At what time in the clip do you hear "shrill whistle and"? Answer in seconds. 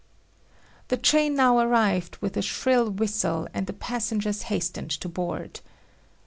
2.41-3.67